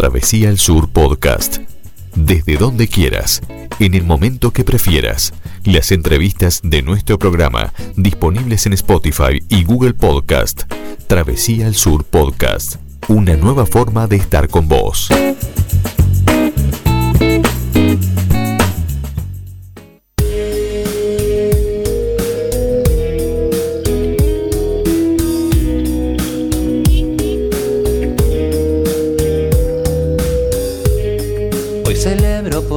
[0.00, 1.58] Travesía al Sur Podcast.
[2.14, 3.42] Desde donde quieras,
[3.80, 5.34] en el momento que prefieras.
[5.62, 10.62] Las entrevistas de nuestro programa disponibles en Spotify y Google Podcast.
[11.06, 12.76] Travesía al Sur Podcast.
[13.08, 15.10] Una nueva forma de estar con vos.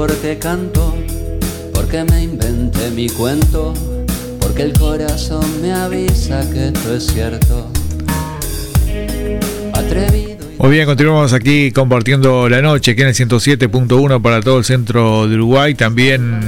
[0.06, 0.38] Porque
[10.58, 15.26] Muy bien, continuamos aquí compartiendo la noche, aquí en el 107.1 para todo el centro
[15.28, 16.42] de Uruguay, también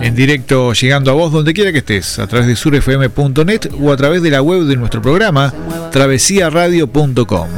[0.00, 3.96] en directo llegando a vos donde quiera que estés, a través de surfm.net o a
[3.96, 5.54] través de la web de nuestro programa,
[5.92, 7.48] travesiaradio.com.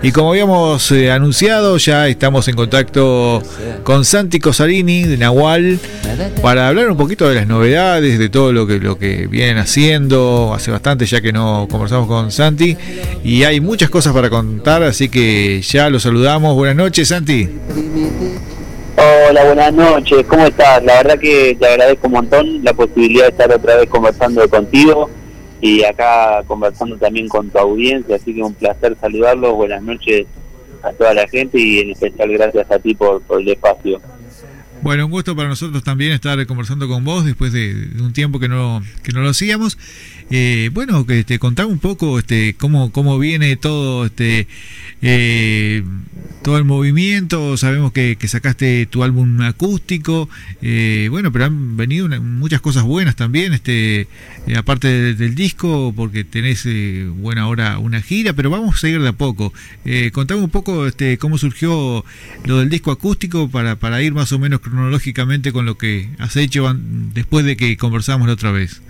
[0.00, 3.42] Y como habíamos eh, anunciado, ya estamos en contacto
[3.82, 5.80] con Santi Cosarini de Nahual
[6.40, 10.52] para hablar un poquito de las novedades, de todo lo que, lo que vienen haciendo.
[10.54, 12.76] Hace bastante ya que no conversamos con Santi
[13.24, 16.54] y hay muchas cosas para contar, así que ya lo saludamos.
[16.54, 17.48] Buenas noches, Santi.
[18.96, 20.82] Hola, buenas noches, ¿cómo estás?
[20.84, 25.10] La verdad que te agradezco un montón la posibilidad de estar otra vez conversando contigo
[25.60, 30.26] y acá conversando también con tu audiencia, así que un placer saludarlos, buenas noches
[30.82, 34.00] a toda la gente y en especial gracias a ti por, el espacio.
[34.80, 38.48] Bueno, un gusto para nosotros también estar conversando con vos después de, un tiempo que
[38.48, 39.76] no, que no lo hacíamos.
[40.30, 44.46] Eh, bueno, que te contame un poco este, cómo, cómo viene todo este
[45.02, 45.82] eh,
[46.42, 47.56] todo el movimiento.
[47.56, 50.28] Sabemos que, sacaste tu álbum acústico.
[50.62, 54.06] Eh, bueno, pero han venido muchas cosas buenas también, este,
[54.56, 56.68] aparte de- del disco, porque tenés
[57.16, 59.52] buena ahora una gira, pero vamos a seguir de a poco.
[60.12, 62.04] Contame un poco este, cómo surgió
[62.44, 66.36] lo del disco acústico para, para ir más o menos cronológicamente con lo que has
[66.36, 66.72] hecho
[67.14, 68.80] después de que conversamos la otra vez.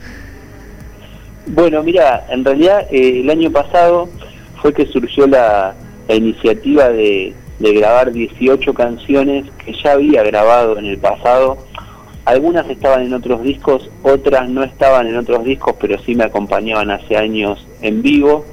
[1.47, 4.09] Bueno, mira, en realidad eh, el año pasado
[4.61, 5.75] fue que surgió la,
[6.11, 11.59] iniciativa de, de grabar 18 canciones que ya había grabado en el pasado.
[12.25, 16.91] Algunas estaban en otros discos, otras no estaban en otros discos, pero sí me acompañaban
[16.91, 18.45] hace años en vivo.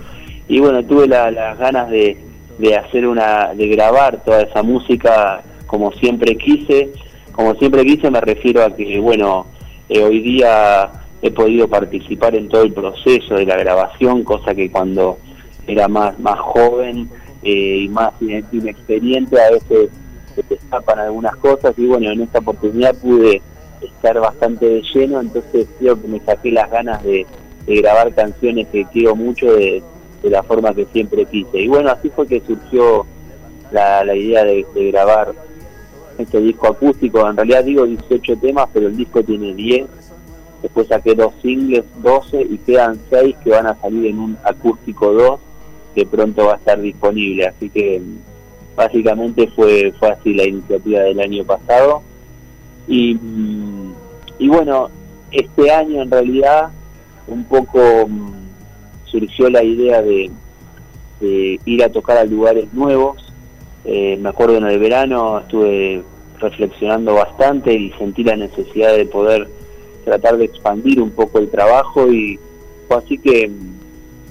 [0.47, 2.17] Y bueno, tuve la- las ganas de,
[2.59, 6.89] de hacer una, de grabar toda esa música como siempre quise.
[7.35, 9.45] Como siempre quise me refiero a que, bueno,
[9.89, 10.89] eh, hoy día
[11.21, 15.17] he podido participar en todo el proceso de la grabación, cosa que cuando
[15.67, 17.09] era más, más joven
[17.43, 19.89] eh, y más ine- inexperiente a veces
[20.33, 23.41] se te escapan algunas cosas y bueno, en esta oportunidad pude
[23.81, 27.25] estar bastante de lleno, entonces creo que me saqué las ganas de,
[27.67, 29.81] grabar canciones que quiero mucho de,
[30.23, 31.59] la forma que siempre quise.
[31.59, 33.05] Y bueno, así fue que surgió
[33.71, 35.33] la, la idea de, de grabar
[36.17, 37.27] este disco acústico.
[37.27, 39.85] En realidad digo 18 temas, pero el disco tiene 10.
[40.61, 45.13] Después saqué dos singles, 12, y quedan 6 que van a salir en un acústico
[45.13, 45.39] 2
[45.93, 47.47] que pronto va a estar disponible.
[47.47, 48.01] Así que
[48.75, 52.01] básicamente fue, fue así la iniciativa del año pasado.
[52.87, 53.17] Y,
[54.39, 54.89] y bueno,
[55.31, 56.69] este año en realidad
[57.27, 58.31] un poco mm,
[59.05, 60.29] surgió la idea de,
[61.19, 63.24] de ir a tocar a lugares nuevos.
[63.85, 66.01] Eh, me acuerdo en el verano estuve
[66.39, 69.47] reflexionando bastante y sentí la necesidad de poder
[70.03, 72.39] tratar de expandir un poco el trabajo y
[72.87, 73.51] fue así que,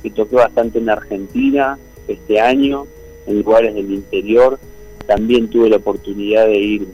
[0.02, 1.78] que toqué bastante en Argentina
[2.08, 2.86] este año,
[3.26, 4.58] en lugares del interior.
[5.06, 6.88] También tuve la oportunidad de ir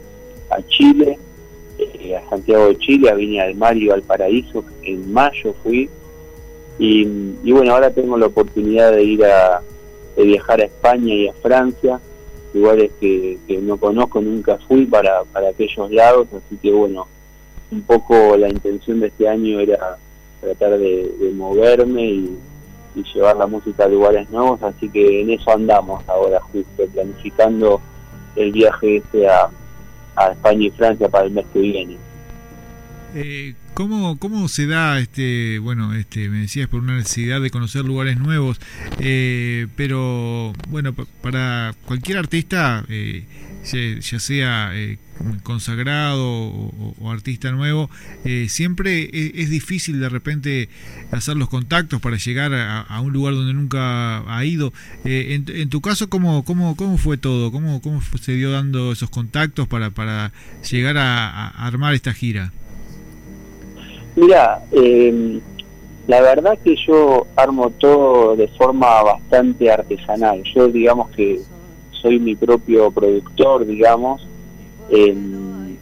[0.49, 1.17] a Chile,
[1.77, 4.63] eh, a Santiago de Chile, a Viña del Mar y Valparaíso.
[4.83, 5.89] En mayo fui.
[6.79, 7.07] Y,
[7.43, 9.61] y bueno, ahora tengo la oportunidad de ir a
[10.15, 11.99] de viajar a España y a Francia,
[12.53, 17.07] lugares que, que no conozco, nunca fui para, para aquellos lados, así que bueno,
[17.71, 19.97] un poco la intención de este año era
[20.41, 22.37] tratar de, moverme y,
[22.95, 27.81] y llevar la música a lugares nuevos, así que en eso andamos ahora justo, planificando
[28.35, 29.49] el viaje este a,
[30.15, 31.97] a España y Francia para el mes que viene.
[33.15, 37.85] Eh, ¿cómo, ¿Cómo se da, este, bueno, este, me decías por una necesidad de conocer
[37.85, 38.59] lugares nuevos,
[38.99, 43.25] eh, pero bueno, pa- para cualquier artista, eh,
[44.01, 44.97] ya, sea eh,
[45.43, 47.89] consagrado o, artista nuevo,
[48.25, 50.69] eh, siempre es, es difícil de repente
[51.11, 54.73] hacer los contactos para llegar a, un lugar donde nunca ha ido.
[55.05, 57.51] Eh, en, en tu caso, ¿cómo, cómo, cómo fue todo?
[57.51, 60.31] ¿Cómo, cómo se dio dando esos contactos para, para
[60.69, 62.51] llegar a armar esta gira?
[64.15, 65.39] Mira, eh,
[66.07, 70.43] la verdad que yo armo todo de forma bastante artesanal.
[70.43, 71.39] Yo digamos que
[71.91, 74.27] soy mi propio productor, digamos.
[74.89, 75.77] Em,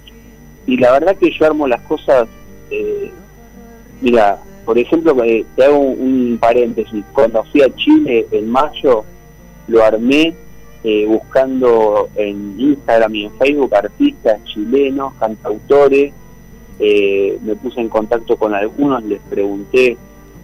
[0.68, 2.28] y la verdad que yo armo las cosas,
[2.70, 3.12] eh,
[4.02, 9.04] mira, por ejemplo, eh, te hago un, paréntesis, cuando fui a Chile en mayo,
[9.68, 10.36] lo armé
[10.84, 16.14] eh, buscando en Instagram y en Facebook artistas chilenos, cantautores,
[16.80, 19.98] me puse en contacto con algunos, les pregunté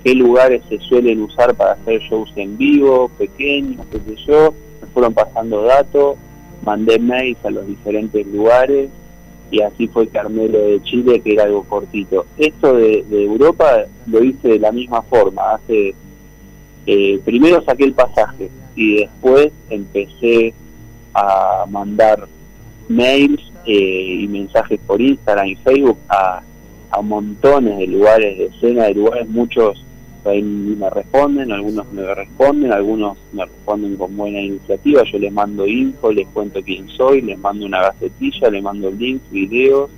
[0.04, 4.88] qué lugares se suelen usar para hacer shows en vivo, pequeños, qué sé yo, me
[4.88, 6.18] fueron pasando datos,
[6.64, 8.90] mandé mails a los diferentes lugares
[9.52, 12.26] y así fue que armé lo de Chile, que era algo cortito.
[12.38, 15.96] Esto de, Europa lo hice de la misma forma, hace
[16.86, 20.54] eh, primero saqué el pasaje y después empecé
[21.14, 22.28] a mandar
[22.90, 26.41] mails eh, y mensajes por Instagram y Facebook a,
[26.91, 29.85] a montones de lugares, de escena de lugares, muchos
[30.29, 35.67] ahí me responden, algunos me responden, algunos me responden con buena iniciativa, yo les mando
[35.67, 39.89] info, les cuento quién soy, les mando una gacetilla, les mando links, videos,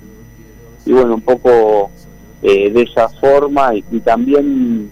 [0.84, 1.90] y bueno, un poco
[2.42, 4.90] eh, de esa forma, y, también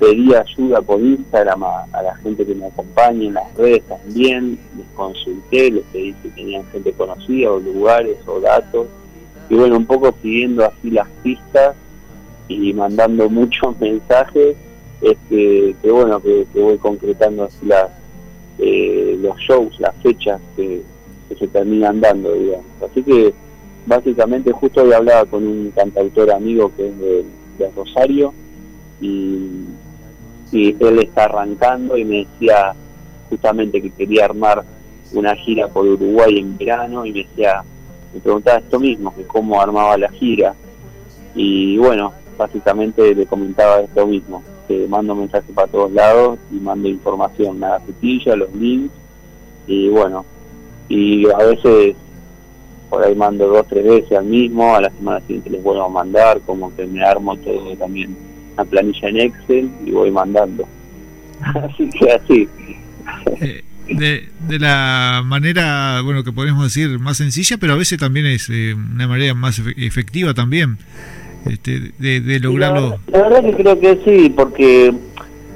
[0.00, 4.86] pedí ayuda por Instagram a, la gente que me acompaña en las redes también, les
[4.96, 8.86] consulté, les pedí si tenían gente conocida o lugares o datos,
[9.50, 11.76] y bueno, un poco siguiendo así las pistas
[12.48, 14.56] y mandando muchos mensajes
[15.02, 17.90] es que, bueno, que, voy concretando así las,
[18.58, 20.82] eh, los shows, las fechas que,
[21.38, 22.66] se terminan dando, digamos.
[22.82, 23.32] Así que
[23.86, 28.32] básicamente justo hoy hablaba con un cantautor amigo que es de, Rosario
[29.00, 29.46] y,
[30.52, 32.74] y él está arrancando y me decía
[33.28, 34.64] justamente que quería armar
[35.12, 37.62] una gira por Uruguay en verano y me decía,
[38.12, 40.54] me preguntaba esto mismo, que cómo armaba la gira.
[41.34, 44.42] Y bueno, básicamente le comentaba esto mismo,
[44.88, 48.92] mando mensajes para todos lados y mando información, la gacetilla, los links
[49.66, 50.24] y bueno,
[50.88, 51.96] y a veces
[52.88, 55.88] por ahí mando dos, tres veces al mismo, a la semana siguiente les vuelvo a
[55.88, 60.66] mandar, como que me armo todo también una planilla en Excel y voy mandando.
[61.40, 62.48] así que así.
[63.40, 68.26] Eh, de, de, la manera, bueno, que podemos decir más sencilla, pero a veces también
[68.26, 70.78] es eh, una manera más efectiva también
[71.46, 72.98] este, de, lograrlo?
[73.08, 74.92] La, verdad que creo que sí, porque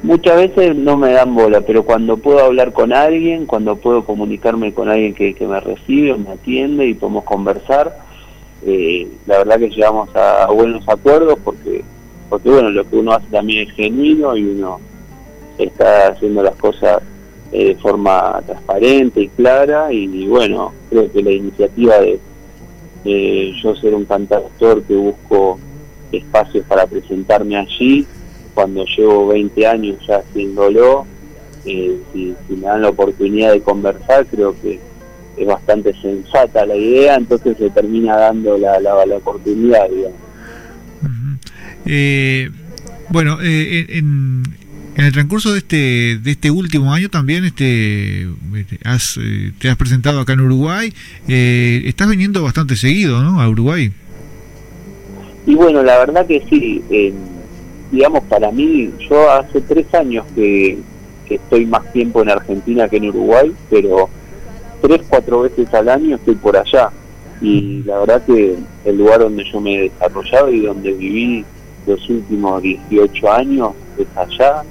[0.02, 4.73] muchas veces no me dan bola, pero cuando puedo hablar con alguien, cuando puedo comunicarme
[4.73, 7.99] con alguien que, me recibe, me atiende y podemos conversar,
[8.67, 11.85] eh, la verdad que llegamos a, buenos acuerdos porque,
[12.35, 14.81] porque bueno, lo que uno hace también es genuino y uno
[15.57, 17.01] está haciendo las cosas
[17.53, 22.19] eh, de forma transparente y clara y, bueno, creo que la iniciativa de
[23.63, 25.61] yo ser un cantautor que busco
[26.11, 28.05] espacios para presentarme allí,
[28.53, 31.07] cuando llevo 20 años ya haciéndolo,
[31.65, 34.81] eh, si, me dan la oportunidad de conversar, creo que
[35.37, 40.25] es bastante sensata la idea, entonces se termina dando la, la, oportunidad, digamos.
[41.87, 42.51] Eh,
[43.11, 44.43] bueno, eh, en,
[44.97, 48.29] en el transcurso de este de este último año también este,
[48.85, 49.19] has,
[49.59, 50.93] te has presentado acá en Uruguay.
[51.27, 53.41] estás viniendo bastante seguido, ¿no?
[53.41, 53.93] A Uruguay.
[55.47, 56.83] Y bueno, la verdad que sí,
[57.95, 60.79] digamos, para mí, yo hace tres años que,
[61.31, 64.09] estoy más tiempo en Argentina que en Uruguay, pero
[64.83, 66.91] tres, cuatro veces al año estoy por allá.
[67.41, 71.45] Y la verdad que el lugar donde yo me he desarrollado y donde viví
[71.87, 74.64] los últimos 18 años es allá.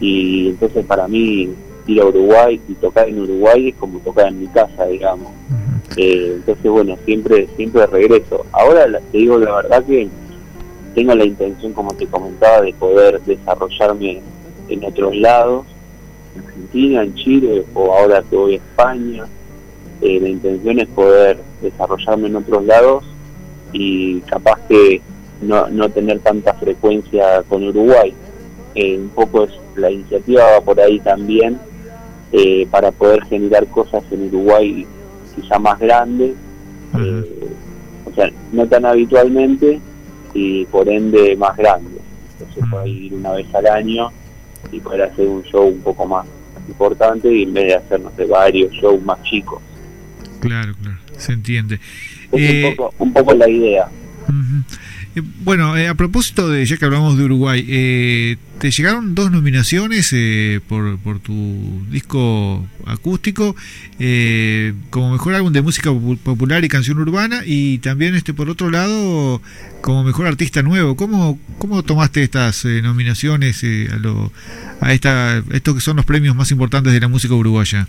[0.00, 1.50] Y entonces para mí
[1.86, 5.28] ir a Uruguay y tocar en Uruguay es como tocar en mi casa, digamos.
[5.96, 8.46] Eh, entonces, bueno, siempre siempre regreso.
[8.52, 10.08] Ahora te digo la verdad que
[10.94, 14.22] tengo la intención, como te comentaba, de poder desarrollarme
[14.68, 15.66] en otros lados,
[16.34, 19.24] en Argentina, en Chile, o ahora que voy a España.
[20.00, 23.04] Eh, la intención es poder desarrollarme en otros lados
[23.72, 25.00] y capaz que
[25.42, 28.14] no, no tener tanta frecuencia con Uruguay.
[28.74, 31.58] Eh, un poco es la iniciativa va por ahí también
[32.70, 34.86] para poder generar cosas en Uruguay
[35.34, 36.34] quizá más grande,
[36.98, 37.48] eh,
[38.04, 39.80] o sea, no tan habitualmente
[40.34, 42.00] y por ende más grande.
[42.32, 44.10] Entonces puede ir una vez al año
[44.70, 46.26] y poder hacer un show un poco más
[46.68, 49.60] importante y en vez de hacer, no sé, varios shows más chicos.
[50.40, 51.76] Claro, claro, se entiende.
[52.32, 53.88] Es un, eh, poco, un poco la idea.
[55.14, 59.30] Eh, bueno, eh, a propósito de, ya que hablamos de Uruguay, eh, te llegaron dos
[59.30, 60.14] nominaciones
[60.68, 63.56] por, por, tu disco acústico
[64.90, 65.90] como mejor álbum de música
[66.22, 69.42] popular y canción urbana y también este por otro lado
[69.80, 70.94] como mejor artista nuevo.
[70.96, 74.30] ¿Cómo, cómo tomaste estas nominaciones a, lo,
[74.80, 77.88] a esta, estos que son los premios más importantes de la música uruguaya?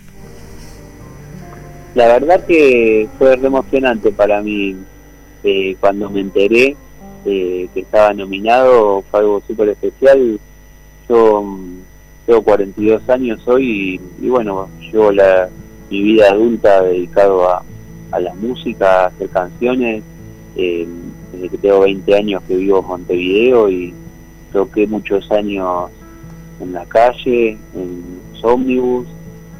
[1.94, 4.76] la verdad que fue re emocionante para mí
[5.44, 6.76] eh, cuando me enteré
[7.24, 10.38] eh, que estaba nominado, fue algo súper especial.
[11.08, 11.78] Yo mm,
[12.26, 15.48] tengo 42 años hoy y, bueno, llevo la,
[15.90, 17.62] mi vida adulta dedicado a,
[18.12, 20.02] a la música, a hacer canciones.
[20.56, 20.86] Eh,
[21.32, 23.92] desde que tengo 20 años que vivo en Montevideo y
[24.52, 25.90] toqué muchos años
[26.60, 29.06] en la calle, en ómnibus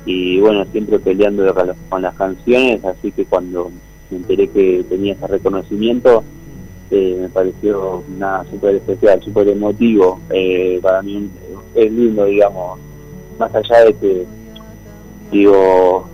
[0.07, 1.43] y bueno, siempre peleando
[1.89, 3.71] con las canciones, así que cuando
[4.11, 6.23] me enteré que tenía ese reconocimiento,
[6.91, 11.29] eh, me pareció nada súper especial, súper emotivo, eh, para mí
[11.75, 12.79] es lindo, digamos,
[13.39, 14.27] más allá de que,
[15.31, 16.05] digo,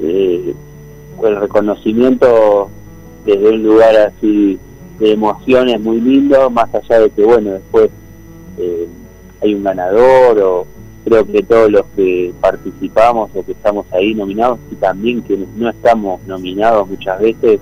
[0.00, 0.54] eh,
[1.22, 2.68] el reconocimiento
[3.24, 4.58] desde un lugar así
[4.98, 7.90] de emociones muy lindo, más allá de que, bueno, después
[8.58, 8.88] eh,
[9.42, 10.66] hay un ganador o
[11.04, 15.70] creo que todos los que participamos o que estamos ahí nominados y también quienes no
[15.70, 17.60] estamos nominados muchas veces,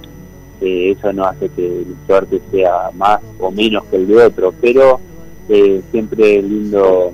[0.60, 4.54] eh, eso no hace que el suerte sea más o menos que el de otro,
[4.60, 5.00] pero
[5.48, 7.12] eh, siempre lindo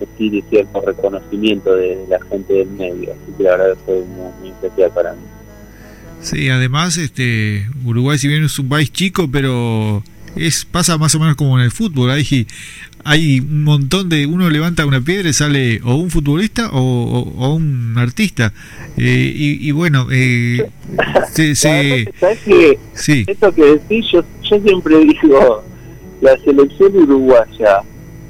[0.00, 4.02] decir cierto reconocimiento de, la gente del medio, así que la verdad fue
[4.40, 5.22] muy especial para mí.
[6.20, 10.02] Sí, además, este Uruguay, si bien es un país chico, pero
[10.36, 12.10] es pasa más o menos como en el fútbol.
[12.10, 12.46] Hay,
[13.04, 14.26] hay un montón de.
[14.26, 18.52] Uno levanta una piedra y sale o un futbolista o, un artista.
[18.96, 20.68] Eh, y, bueno, eh,
[21.32, 23.24] ¿Sabes que sí.
[23.26, 25.64] Esto que decís, yo, yo siempre digo:
[26.20, 27.82] la selección uruguaya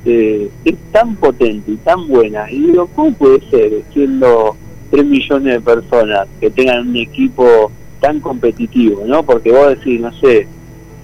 [0.05, 2.51] eh, es tan potente y tan buena.
[2.51, 4.57] Y digo, ¿cómo puede ser siendo
[4.91, 9.23] 3 millones de personas que tengan un equipo tan competitivo, ¿no?
[9.25, 10.47] Porque vos decís, no sé,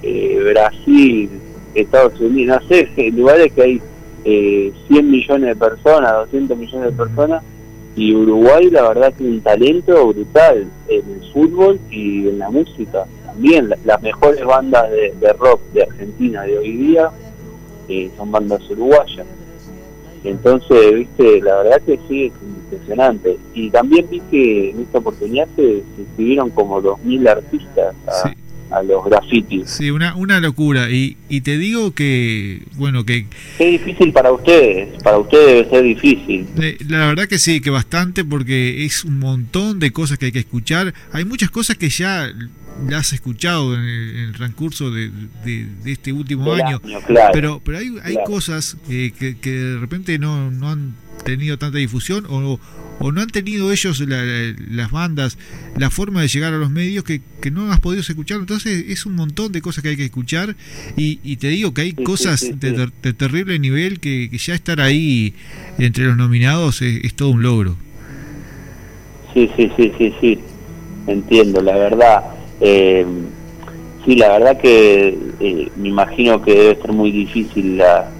[0.04, 1.30] eh, Brasil,
[1.75, 3.82] Estados Unidos, no sé, lugares que hay
[4.25, 7.42] eh, 100 millones de personas, 200 millones de personas,
[7.96, 13.06] y Uruguay la verdad tiene un talento brutal en el fútbol y en la música.
[13.25, 17.11] También las mejores bandas de, rock de Argentina de hoy día
[17.88, 19.26] eh, son bandas uruguayas.
[20.25, 23.38] Entonces, viste, la verdad que sí, es impresionante.
[23.52, 27.94] Y también vi que en esta oportunidad se, inscribieron como 2.000 artistas
[28.71, 29.71] a, los grafitis.
[29.71, 30.90] Sí, una, una locura.
[30.90, 33.26] Y, y te digo que, bueno, que...
[33.59, 36.47] Es difícil para ustedes, para ustedes debe ser difícil.
[36.61, 40.33] Eh, la verdad que sí, que bastante, porque es un montón de cosas que hay
[40.33, 40.94] que escuchar.
[41.12, 42.30] Hay muchas cosas que ya
[42.88, 45.11] la has escuchado en el, transcurso de,
[45.85, 46.80] este último año,
[47.33, 50.94] pero pero hay, hay cosas eh, que, que, de repente no, no han
[51.25, 52.59] tenido tanta difusión o,
[53.00, 55.38] o no han tenido ellos las bandas
[55.76, 59.06] la forma de llegar a los medios que, que, no has podido escuchar entonces es
[59.06, 60.56] un montón de cosas que hay que escuchar
[60.96, 65.34] y, y te digo que hay cosas de, terrible nivel que, que, ya estar ahí
[65.78, 67.76] entre los nominados es, es todo un logro.
[69.32, 70.38] Sí sí sí sí sí.
[71.06, 73.04] Entiendo la verdad eh,
[74.04, 78.10] sí, la verdad que eh, me imagino que debe ser muy difícil la,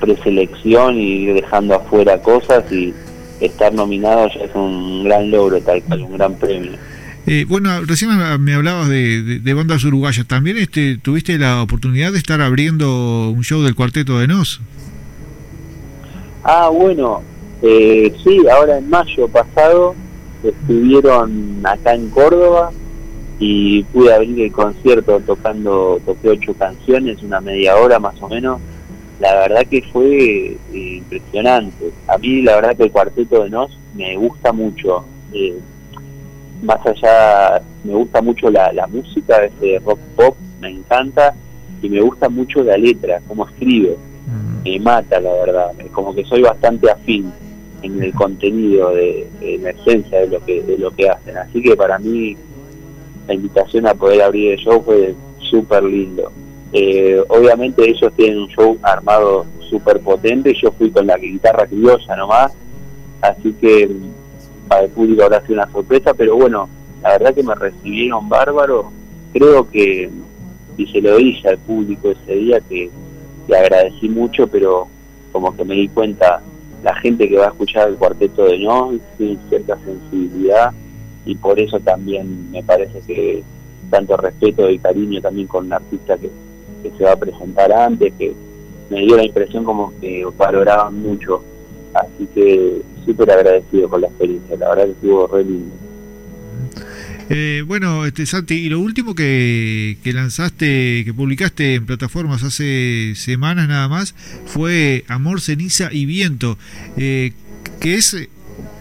[0.00, 2.92] preselección y ir dejando afuera cosas y
[3.40, 6.72] estar nominado ya es un gran logro, tal cual, un gran premio.
[7.26, 10.26] Eh, bueno, recién me hablabas de, bandas uruguayas.
[10.26, 14.62] ¿También este, tuviste la oportunidad de estar abriendo un show del Cuarteto de Nos?
[16.42, 17.20] Ah, bueno,
[17.60, 19.94] eh, sí, ahora en mayo pasado
[20.42, 22.70] estuvieron acá en Córdoba
[23.38, 28.60] y pude abrir el concierto tocando, toqué ocho canciones, una media hora más o menos.
[29.20, 31.90] La verdad que fue eh, impresionante.
[32.06, 35.04] A mí la verdad que el cuarteto de Nos me gusta mucho.
[35.32, 35.58] Eh,
[36.62, 41.34] más allá, me gusta mucho la, la música, ese rock pop, me encanta
[41.82, 43.96] y me gusta mucho la letra, cómo escribe.
[44.64, 45.72] Me mata, la verdad.
[45.92, 47.32] Como que soy bastante afín
[47.82, 51.36] en el contenido, de, en la esencia de lo que de lo que hacen.
[51.38, 52.36] Así que para mí
[53.26, 56.32] la invitación a poder abrir el show fue súper lindo.
[56.72, 62.16] Eh, obviamente ellos tienen un show armado súper potente, yo fui con la guitarra criolla
[62.16, 62.52] nomás,
[63.22, 66.68] así que mm, para el público habrá sido una sorpresa, pero bueno,
[67.02, 68.90] la verdad que me recibieron bárbaro,
[69.32, 70.10] creo que,
[70.76, 72.90] y se lo dije al público ese día, que
[73.46, 74.88] le agradecí mucho, pero
[75.32, 76.42] como que me di cuenta,
[76.82, 80.72] la gente que va a escuchar el cuarteto de No tiene cierta sensibilidad
[81.26, 83.42] y por eso también me parece que
[83.90, 86.30] tanto respeto y cariño también con un artista que,
[86.82, 88.32] se va a presentar antes, que
[88.90, 91.42] me dio la impresión como que valoraban mucho.
[91.94, 95.74] Así que súper agradecido con la experiencia, la verdad que estuvo re lindo.
[97.30, 103.12] Eh, bueno, este Santi, y lo último que, que, lanzaste, que publicaste en plataformas hace
[103.16, 104.14] semanas nada más,
[104.46, 106.56] fue Amor, Ceniza y Viento,
[106.96, 107.32] eh,
[107.80, 108.16] que es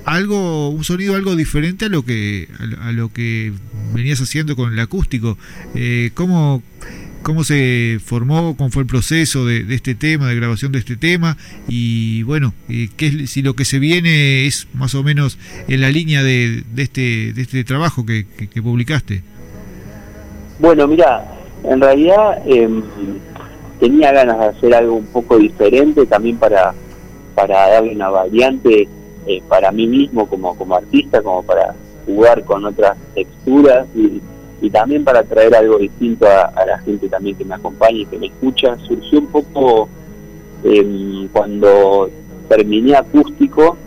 [0.06, 2.48] algo, un sonido algo diferente a lo que
[2.80, 3.52] a lo que
[3.94, 5.38] venías haciendo con el acústico.
[5.76, 6.64] Eh, ¿cómo,
[7.24, 8.56] ¿Cómo se formó?
[8.56, 11.38] ¿Cómo fue el proceso de, este tema, de grabación de este tema?
[11.68, 15.90] Y bueno, eh, ¿qué si lo que se viene es más o menos en la
[15.90, 18.26] línea de, este, de este trabajo que,
[18.62, 19.24] publicaste.
[20.60, 21.26] Bueno, mira,
[21.64, 22.82] en realidad em,
[23.80, 26.74] tenía ganas de hacer algo un poco diferente también para,
[27.36, 28.88] para darle una variante
[29.28, 34.22] eh, para mí mismo como, como artista, como para jugar con otras texturas y,
[34.72, 38.28] también para traer algo distinto a, la gente también que me acompaña y que me
[38.28, 38.78] escucha.
[38.80, 39.90] Surgió un poco
[40.64, 42.10] em, cuando
[42.50, 43.78] terminé acústico,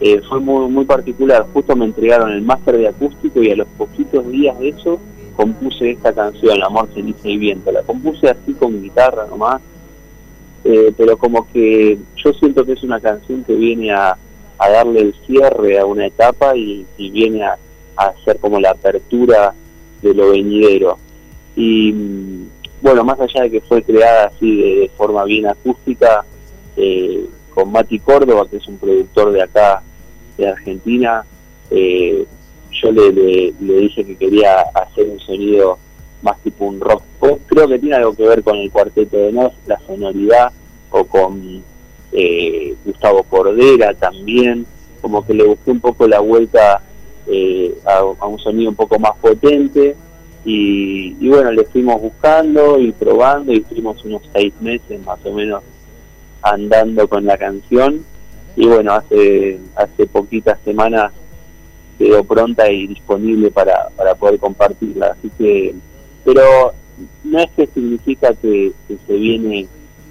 [0.00, 3.68] eh, fue muy, muy particular, justo me entregaron el máster de acústico y a los
[3.76, 4.98] poquitos días de eso
[5.40, 7.72] compuse esta canción, Amor, Ceniza y Viento.
[7.72, 9.62] La compuse así con guitarra nomás,
[10.64, 14.16] eh, pero como que yo siento que es una canción que viene a,
[14.58, 17.56] darle el cierre a una etapa y, viene a,
[17.96, 19.54] hacer como la apertura
[20.02, 20.98] de lo venidero.
[21.56, 21.92] Y
[22.80, 26.24] bueno, más allá de que fue creada así de, forma bien acústica,
[26.76, 29.82] eh, con Mati Córdoba, que es un productor de acá,
[30.38, 31.24] de Argentina,
[31.70, 32.24] eh,
[32.70, 35.78] yo le, le, dije que quería hacer un sonido
[36.22, 37.02] más tipo un rock.
[37.46, 40.52] Creo que tiene algo que ver con el cuarteto de Nos, la sonoridad,
[40.90, 41.62] o con
[42.12, 44.66] eh, Gustavo Cordera también.
[45.00, 46.82] Como que le busqué un poco la vuelta
[47.30, 49.96] eh, a, un sonido un poco más potente.
[50.44, 55.32] Y, y, bueno, le fuimos buscando y probando y estuvimos unos seis meses más o
[55.32, 55.62] menos
[56.42, 58.04] andando con la canción.
[58.56, 61.12] Y bueno, hace, hace poquitas semanas
[61.98, 65.14] quedó pronta y disponible para, para poder compartirla.
[65.18, 65.74] Así que,
[66.24, 66.72] pero
[67.24, 68.72] no es que significa que,
[69.06, 69.68] se viene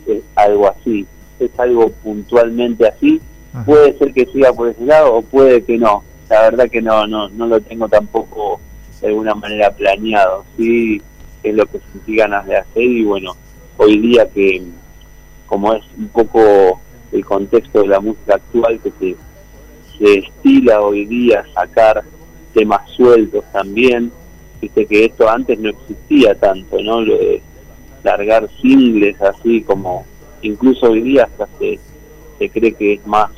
[0.07, 1.05] eh, algo así,
[1.39, 3.21] es algo puntualmente así.
[3.65, 6.03] Puede ser que siga por ese lado o puede que no.
[6.29, 8.59] La verdad que no, no, no lo tengo tampoco
[9.01, 10.46] de alguna manera planeado.
[10.57, 11.01] Sí,
[11.44, 13.35] es lo que sentí ganas de hacer y bueno,
[13.77, 14.61] hoy día que
[15.48, 16.79] como es un poco
[17.11, 19.15] el contexto de la música actual que
[19.98, 22.03] se estila hoy día sacar
[22.53, 24.11] temas sueltos también.
[24.61, 27.01] Viste que esto antes no existía tanto, ¿no?
[27.01, 27.42] Lo de
[28.03, 30.05] largar singles así como
[30.42, 31.79] incluso hoy día hasta se,
[32.37, 33.31] se cree que es más,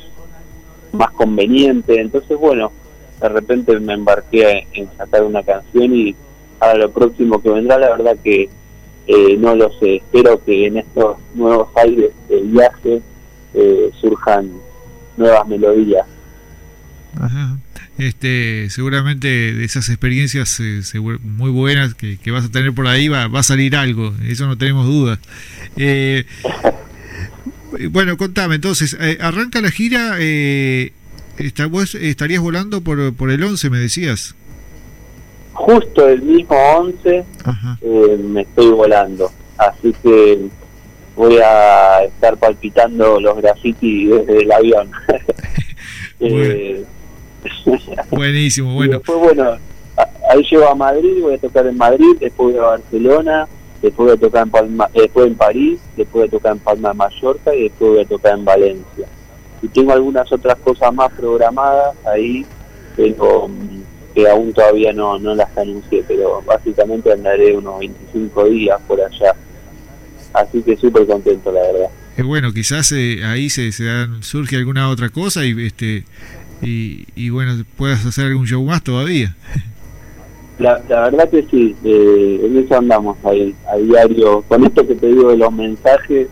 [0.92, 2.00] más conveniente.
[2.00, 2.72] Entonces, bueno,
[3.22, 6.14] de repente me embarqué en sacar una canción y
[6.58, 8.48] ahora lo próximo que vendrá, la verdad que
[9.06, 9.96] eh, no lo sé.
[9.96, 13.02] Espero que en estos nuevos aires de viaje
[13.54, 14.50] eh, surjan
[15.16, 16.06] nuevas melodías.
[17.20, 17.58] Ajá.
[17.98, 23.28] Este, seguramente de esas experiencias eh, muy buenas que, vas a tener por ahí va,
[23.28, 25.18] va a salir algo, eso no tenemos dudas.
[25.76, 26.24] Eh,
[27.90, 30.16] bueno, contame, entonces, arranca la gira,
[31.38, 34.34] está, vos estarías volando por, por el 11, me decías.
[35.52, 37.24] Justo el mismo 11
[38.18, 40.48] me estoy volando, así que
[41.14, 44.90] voy a estar palpitando los grafitis desde el avión.
[48.10, 48.94] Buenísimo, bueno.
[48.94, 49.58] después, bueno,
[50.30, 53.48] ahí llego a Madrid, voy a tocar en Madrid, después voy a Barcelona,
[53.80, 56.58] después voy a tocar en Palma, eh, después en París, después voy a tocar en
[56.60, 59.06] Palma de Mallorca y después voy a tocar en Valencia.
[59.62, 62.44] Y tengo algunas otras cosas más programadas ahí,
[62.96, 68.80] pero mm, que aún todavía no, no las anuncié, pero básicamente andaré unos 25 días
[68.86, 69.34] por allá.
[70.34, 71.90] Así que súper contento, la verdad.
[72.16, 73.84] Eh, bueno, quizás eh, ahí se, se
[74.20, 76.04] surge alguna otra cosa y este
[76.64, 79.34] y, bueno, puedas hacer algún show más todavía.
[80.58, 84.42] La, verdad que sí, eh, en eso andamos ahí, a diario.
[84.46, 86.28] Con esto que te digo de los mensajes,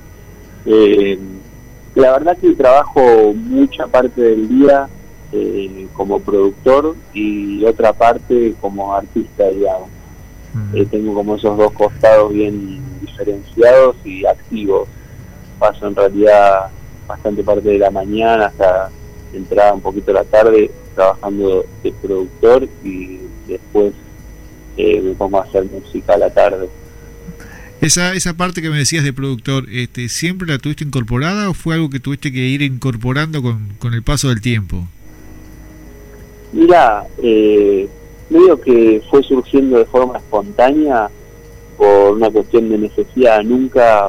[0.66, 1.18] eh,
[1.94, 4.88] la verdad que trabajo mucha parte del día
[5.32, 9.88] eh, como productor y otra parte como artista, digamos.
[10.52, 10.84] Mm.
[10.86, 14.88] tengo como esos dos costados bien diferenciados y activos.
[15.58, 16.70] Paso en realidad
[17.06, 18.90] bastante parte de la mañana hasta
[19.32, 23.92] entraba un poquito la tarde trabajando de productor y después
[24.76, 26.68] eh, me pongo a hacer música a la tarde.
[27.80, 31.74] Esa, esa parte que me decías de productor, este, ¿siempre la tuviste incorporada o fue
[31.74, 34.86] algo que tuviste que ir incorporando con, con el paso del tiempo?
[36.52, 37.88] Mira, eh,
[38.28, 41.08] medio que fue surgiendo de forma espontánea
[41.78, 43.42] por una cuestión de necesidad.
[43.42, 44.08] Nunca,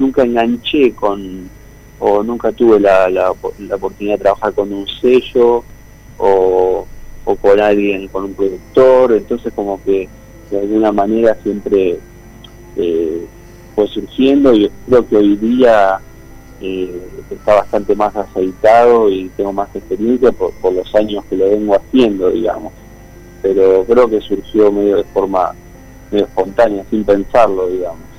[0.00, 1.48] nunca enganché con,
[2.00, 5.62] o nunca tuve la, la, oportunidad de trabajar con un sello
[6.18, 6.86] o,
[7.24, 10.08] o, con alguien, con un productor, entonces como que
[10.50, 12.00] de alguna manera siempre
[12.76, 13.26] eh,
[13.74, 15.98] fue surgiendo y creo que hoy día
[16.60, 21.50] eh, está bastante más aceitado y tengo más experiencia por, por los años que lo
[21.50, 22.72] vengo haciendo, digamos.
[23.42, 25.52] Pero creo que surgió medio de forma
[26.10, 28.12] medio espontánea, sin pensarlo, digamos.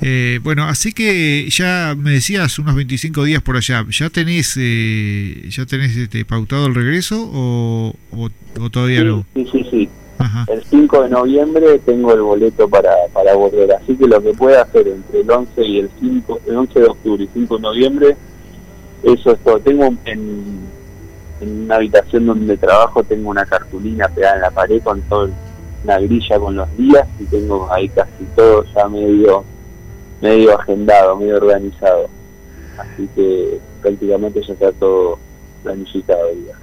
[0.00, 3.84] Eh, bueno, así que ya me decías unos 25 días por allá.
[3.88, 9.24] ¿Ya tenés eh, ya tenés este, pautado el regreso o, o, todavía no?
[9.34, 9.88] Sí, sí, sí.
[10.48, 13.72] El 5 de noviembre tengo el boleto para, para volver.
[13.72, 16.86] Así que lo que pueda hacer entre el 11 y el 5, el 11 de
[16.86, 18.16] octubre y 5 de noviembre,
[19.02, 19.58] eso es todo.
[19.60, 20.60] Tengo en,
[21.40, 25.28] en una habitación donde trabajo, tengo una cartulina pegada en la pared con todo
[25.84, 29.44] una grilla con los días y tengo ahí casi todo ya medio
[30.20, 32.08] medio agendado, medio organizado.
[32.78, 35.18] Así que prácticamente ya está todo
[35.62, 36.62] planificado el viaje.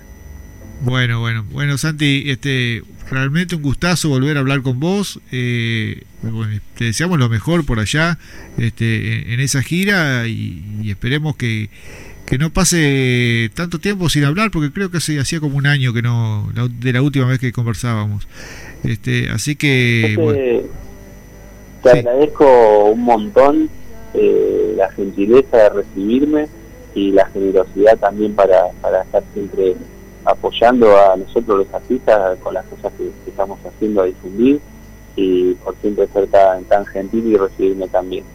[0.81, 5.19] Bueno, bueno, bueno, Santi, este, realmente un gustazo volver a hablar con vos.
[5.31, 6.03] Eh,
[6.77, 8.17] te deseamos lo mejor por allá,
[8.57, 11.69] este, en esa gira y, esperemos que,
[12.25, 15.93] que, no pase tanto tiempo sin hablar, porque creo que se hacía como un año
[15.93, 18.27] que no, de la última vez que conversábamos.
[18.83, 20.63] Este, así que.
[21.83, 23.69] te agradezco un montón
[24.13, 26.47] eh, la gentileza de recibirme
[26.95, 29.75] y la generosidad también para, para estar siempre
[30.25, 34.59] apoyando a nosotros los artistas con las cosas que, estamos haciendo a difundir
[35.15, 38.25] y por siempre ser tan, tan gentil y recibirme también.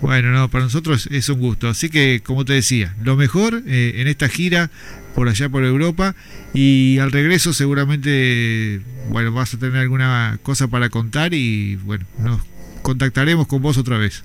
[0.00, 1.68] Bueno, no, para nosotros es un gusto.
[1.68, 4.70] Así que, como te decía, lo mejor eh, en esta gira
[5.14, 6.14] por allá por Europa
[6.52, 12.40] y al regreso seguramente, bueno, vas a tener alguna cosa para contar y bueno, nos
[12.82, 14.22] contactaremos con vos otra vez.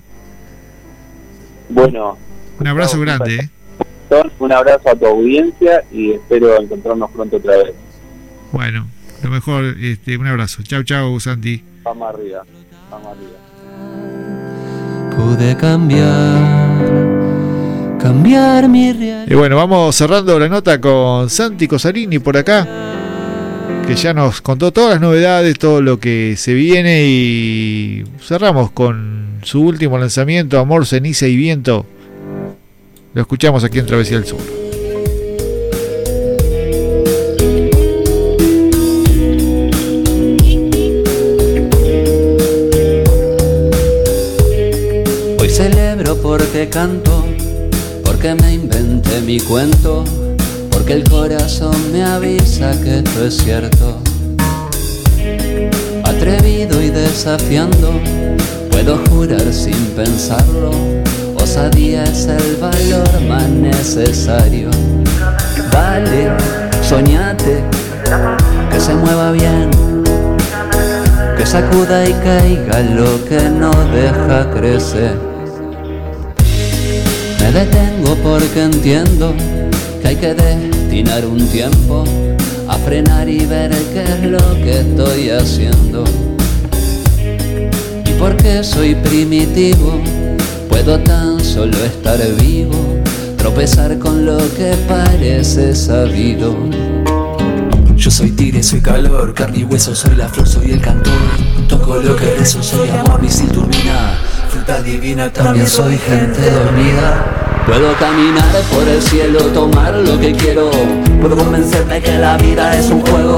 [1.70, 2.18] Bueno.
[2.60, 3.50] Un abrazo grande, ¿eh?
[4.38, 7.74] Un abrazo a tu audiencia y espero encontrarnos pronto otra vez.
[8.52, 8.86] Bueno,
[9.22, 10.62] lo mejor, este, un abrazo.
[10.62, 11.64] Chao, chao, Santi.
[11.82, 12.44] Vamos arriba,
[12.90, 13.38] vamos arriba.
[15.16, 16.38] Pude cambiar,
[17.98, 19.26] cambiar mi realidad.
[19.28, 22.68] Y bueno, vamos cerrando la nota con Santi Cosarini por acá,
[23.86, 29.38] que ya nos contó todas las novedades, todo lo que se viene y cerramos con
[29.42, 31.86] su último lanzamiento, Amor, Ceniza y Viento.
[33.14, 34.40] Lo escuchamos aquí en Travesía del Sur.
[45.38, 47.26] Hoy celebro porque canto,
[48.02, 50.04] porque me inventé mi cuento,
[50.70, 53.98] porque el corazón me avisa que esto es cierto.
[56.04, 57.92] Atrevido y desafiando,
[58.70, 61.01] puedo jurar sin pensarlo
[61.54, 64.70] es el valor más necesario.
[65.70, 66.30] Vale,
[66.82, 67.62] soñate,
[68.70, 69.68] que se mueva bien,
[71.36, 75.14] que sacuda y caiga lo que no deja crecer.
[77.38, 79.34] Me detengo porque entiendo
[80.00, 82.04] que hay que destinar un tiempo
[82.66, 86.04] a frenar y ver qué es lo que estoy haciendo.
[88.06, 90.00] Y porque soy primitivo,
[90.70, 92.98] puedo tan solo estar vivo,
[93.36, 96.56] tropezar con lo que parece sabido.
[97.94, 101.12] Yo soy tigre, soy calor, carne y hueso, soy la flor, soy el cantor.
[101.68, 107.62] Toco lo que rezo, soy amor, misil turbina, fruta divina, también soy gente dormida.
[107.66, 110.70] Puedo caminar por el cielo, tomar lo que quiero.
[111.20, 113.36] Puedo convencerme que la vida es un juego.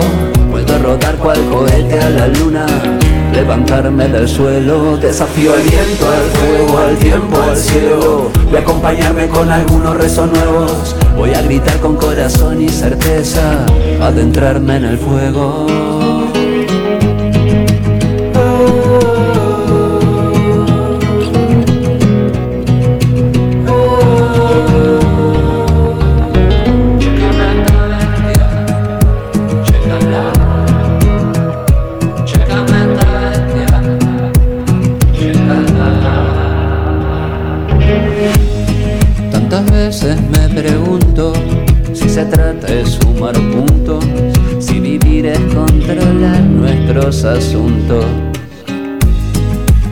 [0.94, 2.66] Rodar cual cohete a la luna
[3.32, 4.96] levantarme del suelo.
[4.96, 8.30] Desafío al viento, al fuego, al tiempo, al cielo.
[8.44, 10.94] Voy a acompañarme con algunos rezos nuevos.
[11.16, 13.66] Voy a gritar con corazón y certeza,
[14.00, 15.66] adentrarme en el fuego.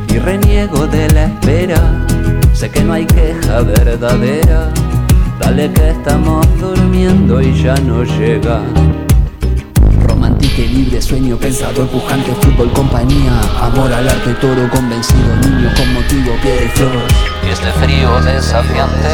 [0.09, 2.07] Y reniego de la espera.
[2.55, 4.73] Sé que no hay queja verdadera.
[5.39, 8.63] Dale que estamos durmiendo y ya no llega.
[10.07, 13.39] Romántica y libre, sueño pensador, pujante, fútbol, compañía.
[13.61, 17.32] Amor al arte, toro convencido, niño con motivo, pie y.
[17.53, 19.09] Y este frío desafiante.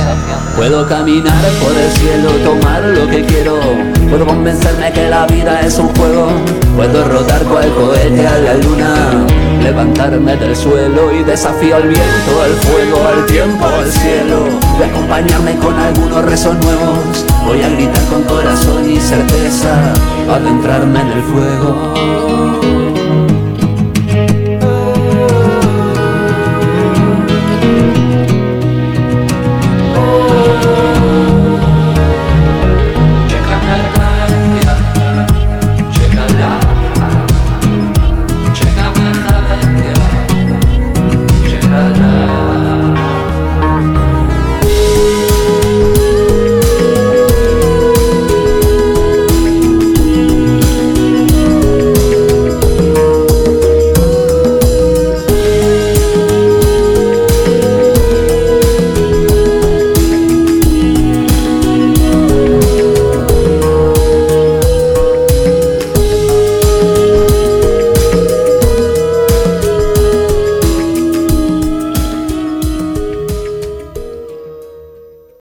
[0.55, 3.59] Puedo caminar por el cielo, tomar lo que quiero.
[4.09, 6.29] Puedo convencerme que la vida es un juego.
[6.77, 8.95] Puedo rodar cual cohete a la luna
[9.61, 14.45] levantarme del suelo y desafío al viento, al fuego, al tiempo, al cielo.
[14.81, 19.93] A acompañarme con algunos rezos nuevos, voy a gritar con corazón y certeza,
[20.31, 21.95] adentrarme en el fuego.